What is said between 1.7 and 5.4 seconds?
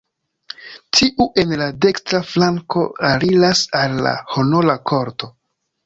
dekstra flanko aliras al la honora korto.